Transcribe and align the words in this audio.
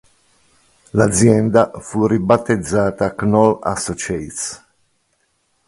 L'azienda 0.93 1.69
fu 1.75 2.07
ribattezzata 2.07 3.13
Knoll 3.13 3.59
Associates. 3.61 4.65